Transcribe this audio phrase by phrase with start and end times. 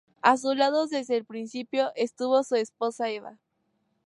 [0.23, 3.37] A su lado, desde el principio estuvo su esposa Eva.